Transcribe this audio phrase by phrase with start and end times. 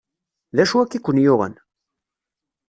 [0.55, 1.53] D acu akka i ken-yuɣen?